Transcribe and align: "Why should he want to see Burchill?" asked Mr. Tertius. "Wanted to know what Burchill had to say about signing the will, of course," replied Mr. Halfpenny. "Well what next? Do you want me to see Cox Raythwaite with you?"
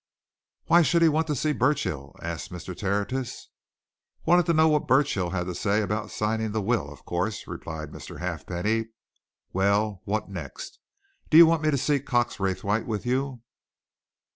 "Why 0.65 0.81
should 0.81 1.03
he 1.03 1.09
want 1.09 1.27
to 1.27 1.35
see 1.35 1.51
Burchill?" 1.51 2.15
asked 2.23 2.51
Mr. 2.51 2.75
Tertius. 2.75 3.49
"Wanted 4.25 4.47
to 4.47 4.53
know 4.53 4.67
what 4.67 4.87
Burchill 4.87 5.29
had 5.29 5.43
to 5.45 5.53
say 5.53 5.79
about 5.83 6.09
signing 6.09 6.53
the 6.53 6.59
will, 6.63 6.91
of 6.91 7.05
course," 7.05 7.45
replied 7.47 7.91
Mr. 7.91 8.17
Halfpenny. 8.17 8.87
"Well 9.53 10.01
what 10.05 10.27
next? 10.27 10.79
Do 11.29 11.37
you 11.37 11.45
want 11.45 11.61
me 11.61 11.69
to 11.69 11.77
see 11.77 11.99
Cox 11.99 12.39
Raythwaite 12.39 12.87
with 12.87 13.05
you?" 13.05 13.43